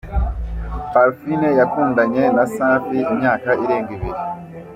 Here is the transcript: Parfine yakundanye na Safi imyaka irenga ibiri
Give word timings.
Parfine 0.93 1.49
yakundanye 1.59 2.23
na 2.35 2.43
Safi 2.55 2.97
imyaka 3.13 3.49
irenga 3.63 3.91
ibiri 3.97 4.19